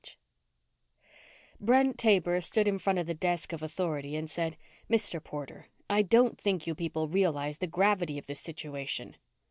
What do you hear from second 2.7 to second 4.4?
front of the desk of Authority and